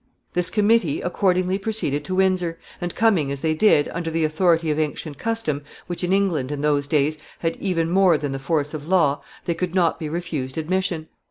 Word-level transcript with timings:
This 0.33 0.49
committee 0.49 0.99
accordingly 0.99 1.59
proceeded 1.59 2.03
to 2.05 2.15
Windsor, 2.15 2.57
and 2.81 2.95
coming, 2.95 3.31
as 3.31 3.41
they 3.41 3.53
did, 3.53 3.87
under 3.89 4.09
the 4.09 4.23
authority 4.25 4.71
of 4.71 4.79
ancient 4.79 5.19
custom, 5.19 5.61
which 5.85 6.03
in 6.03 6.11
England, 6.11 6.51
in 6.51 6.61
those 6.61 6.87
days, 6.87 7.19
had 7.41 7.55
even 7.57 7.87
more 7.87 8.17
than 8.17 8.31
the 8.31 8.39
force 8.39 8.73
of 8.73 8.87
law, 8.87 9.21
they 9.45 9.53
could 9.53 9.75
not 9.75 9.99
be 9.99 10.09
refused 10.09 10.57
admission. 10.57 11.07